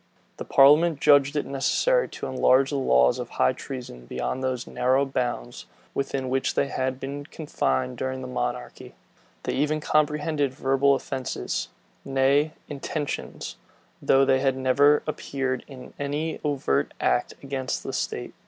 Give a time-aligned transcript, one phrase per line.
[0.37, 5.05] The parliament judged it necessary to enlarge the laws of high treason beyond those narrow
[5.05, 8.95] bounds within which they had been confined during the monarchy.
[9.43, 11.67] They even comprehended verbal offences,
[12.03, 13.57] nay, intentions,
[14.01, 18.33] though they had never appeared in any overt act against the state.